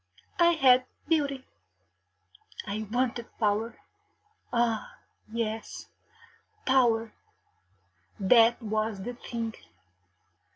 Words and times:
I 0.39 0.53
had 0.53 0.85
beauty; 1.07 1.45
I 2.65 2.87
wanted 2.91 3.27
power 3.37 3.77
ah 4.51 4.95
yes, 5.31 5.89
power, 6.65 7.13
that 8.19 8.59
was 8.63 9.03
the 9.03 9.13
thing! 9.13 9.53